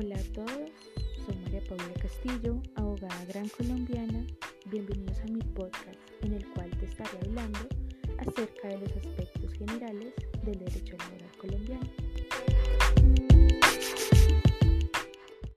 [0.00, 0.70] Hola a todos,
[1.26, 4.24] soy María Paula Castillo, abogada gran colombiana.
[4.66, 7.58] Bienvenidos a mi podcast en el cual te estaré hablando
[8.18, 10.14] acerca de los aspectos generales
[10.44, 11.17] del derecho laboral.